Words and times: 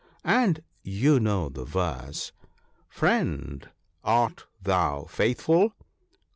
And 0.25 0.63
you 0.81 1.19
know 1.19 1.47
the 1.49 1.63
verse," 1.63 2.31
Friend, 2.99 3.69
art 4.03 4.47
thou 4.59 5.03
faithful 5.03 5.73